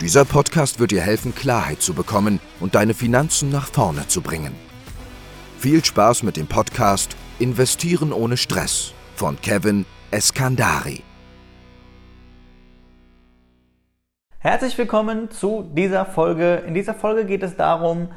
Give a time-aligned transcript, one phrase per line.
[0.00, 4.52] Dieser Podcast wird dir helfen, Klarheit zu bekommen und deine Finanzen nach vorne zu bringen.
[5.58, 11.02] Viel Spaß mit dem Podcast Investieren ohne Stress von Kevin Eskandari.
[14.40, 16.64] Herzlich willkommen zu dieser Folge.
[16.66, 18.08] In dieser Folge geht es darum,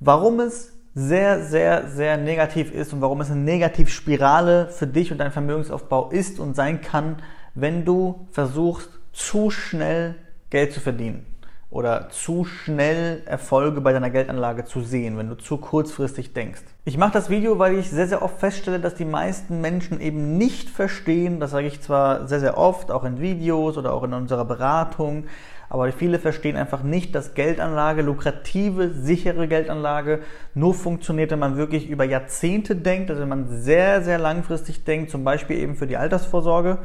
[0.00, 5.18] warum es sehr, sehr, sehr negativ ist und warum es eine Negativspirale für dich und
[5.18, 7.22] deinen Vermögensaufbau ist und sein kann,
[7.54, 10.16] wenn du versuchst, zu schnell
[10.50, 11.35] Geld zu verdienen
[11.70, 16.62] oder zu schnell Erfolge bei deiner Geldanlage zu sehen, wenn du zu kurzfristig denkst.
[16.84, 20.38] Ich mache das Video, weil ich sehr, sehr oft feststelle, dass die meisten Menschen eben
[20.38, 24.12] nicht verstehen, das sage ich zwar sehr, sehr oft, auch in Videos oder auch in
[24.12, 25.24] unserer Beratung,
[25.68, 30.20] aber viele verstehen einfach nicht, dass Geldanlage, lukrative, sichere Geldanlage
[30.54, 35.10] nur funktioniert, wenn man wirklich über Jahrzehnte denkt, also wenn man sehr, sehr langfristig denkt,
[35.10, 36.78] zum Beispiel eben für die Altersvorsorge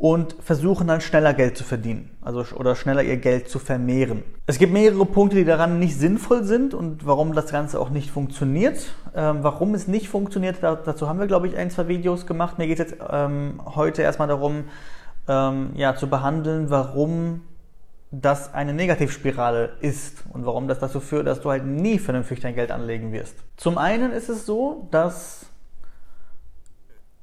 [0.00, 4.22] und versuchen dann schneller Geld zu verdienen, also oder schneller ihr Geld zu vermehren.
[4.46, 8.10] Es gibt mehrere Punkte, die daran nicht sinnvoll sind und warum das Ganze auch nicht
[8.10, 8.94] funktioniert.
[9.14, 12.56] Ähm, warum es nicht funktioniert, dazu haben wir, glaube ich, ein, zwei Videos gemacht.
[12.56, 14.64] Mir geht es jetzt ähm, heute erstmal darum,
[15.28, 17.42] ähm, ja, zu behandeln, warum
[18.10, 22.54] das eine Negativspirale ist und warum das dazu führt, dass du halt nie vernünftig dein
[22.54, 23.36] Geld anlegen wirst.
[23.58, 25.49] Zum einen ist es so, dass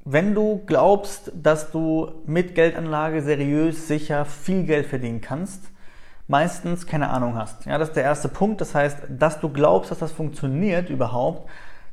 [0.10, 5.64] wenn du glaubst, dass du mit Geldanlage seriös, sicher viel Geld verdienen kannst,
[6.28, 7.66] meistens keine Ahnung hast.
[7.66, 8.62] Ja, das ist der erste Punkt.
[8.62, 11.50] Das heißt, dass du glaubst, dass das funktioniert überhaupt,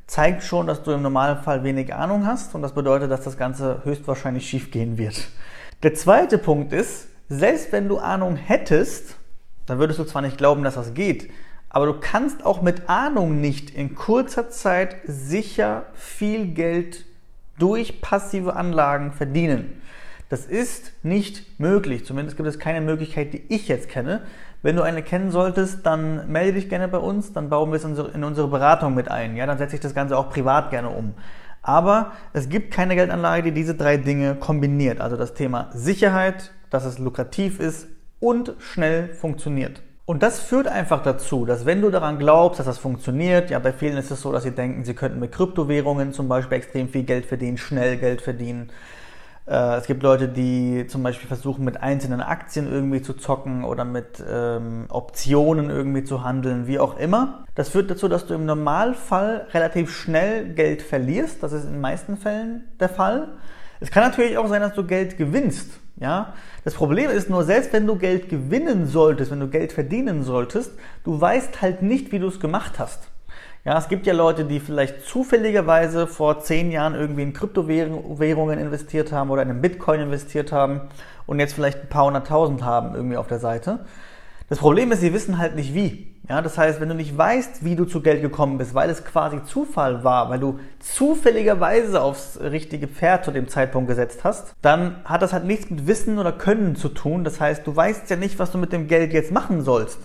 [0.07, 3.81] zeigt schon, dass du im Normalfall wenig Ahnung hast und das bedeutet, dass das Ganze
[3.83, 5.27] höchstwahrscheinlich schief gehen wird.
[5.83, 9.17] Der zweite Punkt ist, selbst wenn du Ahnung hättest,
[9.65, 11.31] dann würdest du zwar nicht glauben, dass das geht,
[11.67, 17.03] aber du kannst auch mit Ahnung nicht in kurzer Zeit sicher viel Geld
[17.57, 19.81] durch passive Anlagen verdienen.
[20.29, 22.05] Das ist nicht möglich.
[22.05, 24.23] Zumindest gibt es keine Möglichkeit, die ich jetzt kenne.
[24.63, 27.83] Wenn du eine kennen solltest, dann melde dich gerne bei uns, dann bauen wir es
[27.83, 29.35] in unsere Beratung mit ein.
[29.35, 31.13] Ja, dann setze ich das Ganze auch privat gerne um.
[31.61, 35.01] Aber es gibt keine Geldanlage, die diese drei Dinge kombiniert.
[35.01, 37.87] Also das Thema Sicherheit, dass es lukrativ ist
[38.19, 39.81] und schnell funktioniert.
[40.05, 43.73] Und das führt einfach dazu, dass wenn du daran glaubst, dass das funktioniert, ja, bei
[43.73, 47.03] vielen ist es so, dass sie denken, sie könnten mit Kryptowährungen zum Beispiel extrem viel
[47.03, 48.69] Geld verdienen, schnell Geld verdienen.
[49.47, 53.83] Äh, es gibt Leute, die zum Beispiel versuchen, mit einzelnen Aktien irgendwie zu zocken oder
[53.83, 57.43] mit ähm, Optionen irgendwie zu handeln, wie auch immer.
[57.55, 61.41] Das führt dazu, dass du im Normalfall relativ schnell Geld verlierst.
[61.41, 63.29] Das ist in den meisten Fällen der Fall.
[63.79, 65.79] Es kann natürlich auch sein, dass du Geld gewinnst.
[65.97, 66.33] Ja,
[66.65, 70.73] das Problem ist nur, selbst wenn du Geld gewinnen solltest, wenn du Geld verdienen solltest,
[71.05, 73.07] du weißt halt nicht, wie du es gemacht hast.
[73.63, 79.11] Ja, es gibt ja Leute, die vielleicht zufälligerweise vor zehn Jahren irgendwie in Kryptowährungen investiert
[79.11, 80.81] haben oder in einen Bitcoin investiert haben
[81.25, 83.85] und jetzt vielleicht ein paar hunderttausend haben irgendwie auf der Seite.
[84.49, 86.14] Das Problem ist, sie wissen halt nicht wie.
[86.27, 89.05] Ja, das heißt, wenn du nicht weißt, wie du zu Geld gekommen bist, weil es
[89.05, 94.97] quasi Zufall war, weil du zufälligerweise aufs richtige Pferd zu dem Zeitpunkt gesetzt hast, dann
[95.05, 97.23] hat das halt nichts mit Wissen oder Können zu tun.
[97.23, 99.99] Das heißt, du weißt ja nicht, was du mit dem Geld jetzt machen sollst.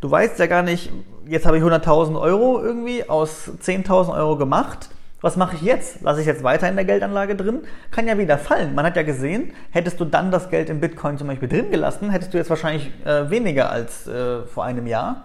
[0.00, 0.92] Du weißt ja gar nicht,
[1.26, 4.90] jetzt habe ich 100.000 Euro irgendwie aus 10.000 Euro gemacht
[5.24, 6.02] was mache ich jetzt?
[6.02, 7.62] Lasse ich jetzt weiter in der Geldanlage drin?
[7.90, 8.74] Kann ja wieder fallen.
[8.74, 12.10] Man hat ja gesehen, hättest du dann das Geld im Bitcoin zum Beispiel drin gelassen,
[12.10, 15.24] hättest du jetzt wahrscheinlich äh, weniger als äh, vor einem Jahr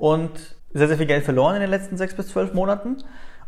[0.00, 0.30] und
[0.72, 2.96] sehr, sehr viel Geld verloren in den letzten sechs bis zwölf Monaten.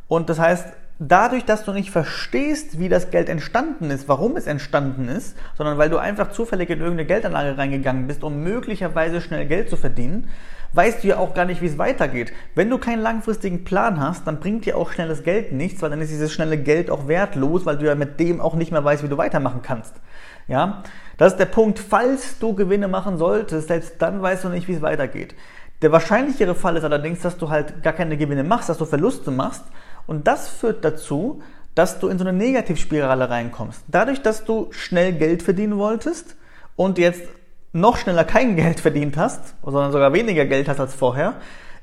[0.07, 0.67] Und das heißt,
[0.99, 5.79] dadurch, dass du nicht verstehst, wie das Geld entstanden ist, warum es entstanden ist, sondern
[5.79, 10.29] weil du einfach zufällig in irgendeine Geldanlage reingegangen bist, um möglicherweise schnell Geld zu verdienen,
[10.75, 12.35] weißt du ja auch gar nicht, wie es weitergeht.
[12.55, 16.03] Wenn du keinen langfristigen Plan hast, dann bringt dir auch schnelles Geld nichts, weil dann
[16.03, 19.03] ist dieses schnelle Geld auch wertlos, weil du ja mit dem auch nicht mehr weißt,
[19.03, 19.95] wie du weitermachen kannst.
[20.49, 20.83] Ja,
[21.17, 21.79] das ist der Punkt.
[21.79, 25.35] Falls du Gewinne machen solltest, selbst dann weißt du nicht, wie es weitergeht.
[25.83, 29.33] Der wahrscheinlichere Fall ist allerdings, dass du halt gar keine Gewinne machst, dass du Verluste
[29.33, 29.65] machst.
[30.07, 31.43] Und das führt dazu,
[31.75, 33.83] dass du in so eine Negativspirale reinkommst.
[33.89, 36.37] Dadurch, dass du schnell Geld verdienen wolltest
[36.77, 37.23] und jetzt
[37.73, 41.35] noch schneller kein Geld verdient hast, sondern sogar weniger Geld hast als vorher,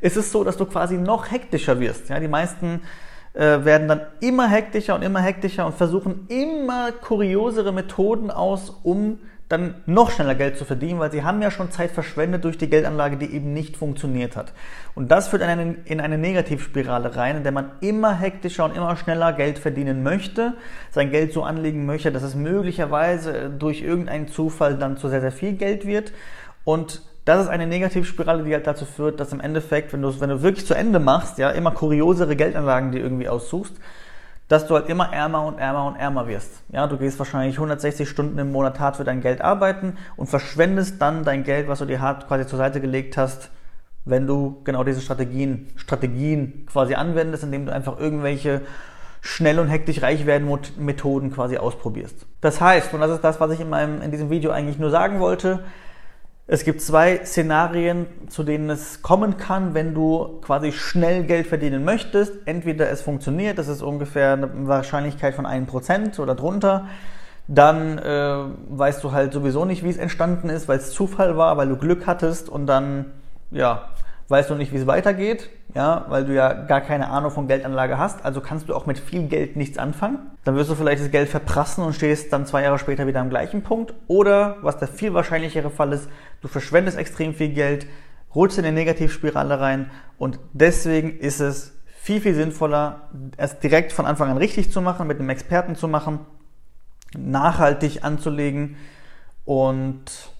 [0.01, 2.07] ist es so, dass du quasi noch hektischer wirst.
[2.09, 2.81] Ja, die meisten
[3.33, 9.19] äh, werden dann immer hektischer und immer hektischer und versuchen immer kuriosere Methoden aus, um
[9.49, 12.69] dann noch schneller Geld zu verdienen, weil sie haben ja schon Zeit verschwendet durch die
[12.69, 14.53] Geldanlage, die eben nicht funktioniert hat.
[14.93, 18.77] Und das führt in eine, in eine Negativspirale rein, in der man immer hektischer und
[18.77, 20.53] immer schneller Geld verdienen möchte,
[20.91, 25.31] sein Geld so anlegen möchte, dass es möglicherweise durch irgendeinen Zufall dann zu sehr, sehr
[25.31, 26.13] viel Geld wird.
[26.63, 30.29] Und das ist eine Negativspirale, die halt dazu führt, dass im Endeffekt, wenn du wenn
[30.29, 33.73] du wirklich zu Ende machst, ja, immer kuriosere Geldanlagen die irgendwie aussuchst,
[34.49, 36.63] dass du halt immer ärmer und ärmer und ärmer wirst.
[36.69, 41.01] Ja, du gehst wahrscheinlich 160 Stunden im Monat hart für dein Geld arbeiten und verschwendest
[41.01, 43.51] dann dein Geld, was du dir hart quasi zur Seite gelegt hast,
[44.05, 48.61] wenn du genau diese Strategien, Strategien quasi anwendest, indem du einfach irgendwelche
[49.21, 52.25] schnell und hektisch reich werden Methoden quasi ausprobierst.
[52.41, 54.89] Das heißt, und das ist das, was ich in meinem, in diesem Video eigentlich nur
[54.89, 55.63] sagen wollte,
[56.51, 61.85] es gibt zwei Szenarien, zu denen es kommen kann, wenn du quasi schnell Geld verdienen
[61.85, 62.33] möchtest.
[62.45, 66.87] Entweder es funktioniert, das ist ungefähr eine Wahrscheinlichkeit von 1% oder drunter.
[67.47, 71.55] Dann äh, weißt du halt sowieso nicht, wie es entstanden ist, weil es Zufall war,
[71.57, 73.05] weil du Glück hattest und dann,
[73.51, 73.89] ja,
[74.29, 77.97] weißt du nicht, wie es weitergeht, ja, weil du ja gar keine Ahnung von Geldanlage
[77.97, 80.19] hast, also kannst du auch mit viel Geld nichts anfangen.
[80.43, 83.29] Dann wirst du vielleicht das Geld verprassen und stehst dann zwei Jahre später wieder am
[83.29, 83.93] gleichen Punkt.
[84.07, 86.09] Oder, was der viel wahrscheinlichere Fall ist,
[86.41, 87.87] du verschwendest extrem viel Geld,
[88.35, 89.89] rutschst in eine Negativspirale rein
[90.19, 95.07] und deswegen ist es viel, viel sinnvoller, es direkt von Anfang an richtig zu machen,
[95.07, 96.19] mit einem Experten zu machen,
[97.17, 98.77] nachhaltig anzulegen
[99.45, 100.31] und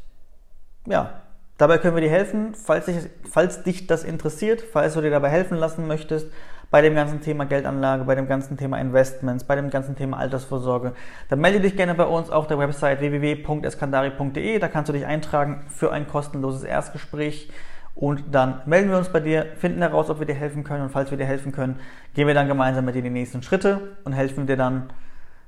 [0.86, 1.22] ja,
[1.60, 2.96] Dabei können wir dir helfen, falls dich,
[3.30, 6.32] falls dich das interessiert, falls du dir dabei helfen lassen möchtest,
[6.72, 10.94] bei dem ganzen Thema Geldanlage, bei dem ganzen Thema Investments, bei dem ganzen Thema Altersvorsorge,
[11.28, 14.58] dann melde dich gerne bei uns auf der Website www.eskandari.de.
[14.58, 17.52] Da kannst du dich eintragen für ein kostenloses Erstgespräch
[17.94, 20.92] und dann melden wir uns bei dir, finden heraus, ob wir dir helfen können und
[20.92, 21.82] falls wir dir helfen können,
[22.14, 24.92] gehen wir dann gemeinsam mit dir die nächsten Schritte und helfen dir dann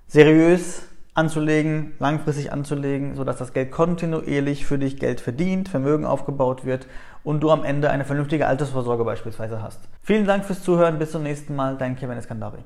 [0.08, 0.91] seriös
[1.22, 6.88] anzulegen, langfristig anzulegen, sodass das Geld kontinuierlich für dich Geld verdient, Vermögen aufgebaut wird
[7.24, 9.80] und du am Ende eine vernünftige Altersvorsorge beispielsweise hast.
[10.02, 12.64] Vielen Dank fürs Zuhören, bis zum nächsten Mal, dein Kevin Eskandari.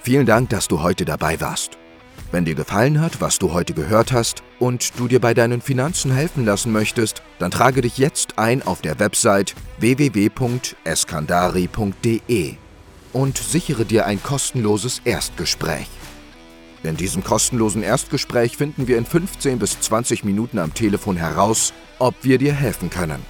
[0.00, 1.76] Vielen Dank, dass du heute dabei warst.
[2.30, 6.12] Wenn dir gefallen hat, was du heute gehört hast und du dir bei deinen Finanzen
[6.12, 12.65] helfen lassen möchtest, dann trage dich jetzt ein auf der Website www.eskandari.de
[13.16, 15.86] und sichere dir ein kostenloses Erstgespräch.
[16.82, 22.14] In diesem kostenlosen Erstgespräch finden wir in 15 bis 20 Minuten am Telefon heraus, ob
[22.20, 23.24] wir dir helfen können.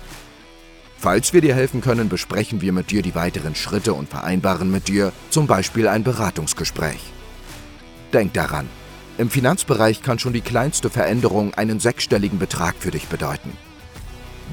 [0.98, 4.88] Falls wir dir helfen können, besprechen wir mit dir die weiteren Schritte und vereinbaren mit
[4.88, 7.00] dir zum Beispiel ein Beratungsgespräch.
[8.12, 8.68] Denk daran,
[9.18, 13.56] im Finanzbereich kann schon die kleinste Veränderung einen sechsstelligen Betrag für dich bedeuten.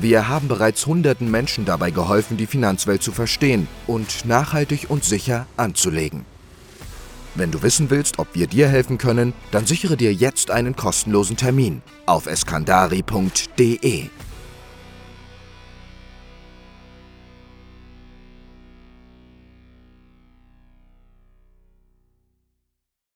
[0.01, 5.45] Wir haben bereits hunderten Menschen dabei geholfen, die Finanzwelt zu verstehen und nachhaltig und sicher
[5.55, 6.25] anzulegen.
[7.35, 11.37] Wenn du wissen willst, ob wir dir helfen können, dann sichere dir jetzt einen kostenlosen
[11.37, 14.09] Termin auf eskandari.de.